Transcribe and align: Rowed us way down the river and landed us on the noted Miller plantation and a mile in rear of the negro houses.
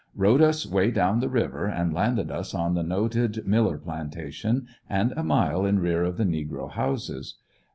Rowed 0.15 0.41
us 0.41 0.65
way 0.65 0.89
down 0.89 1.19
the 1.19 1.29
river 1.29 1.67
and 1.67 1.93
landed 1.93 2.31
us 2.31 2.55
on 2.55 2.73
the 2.73 2.81
noted 2.81 3.45
Miller 3.45 3.77
plantation 3.77 4.65
and 4.89 5.13
a 5.15 5.21
mile 5.21 5.63
in 5.63 5.77
rear 5.77 6.03
of 6.05 6.17
the 6.17 6.23
negro 6.25 6.71
houses. 6.71 7.35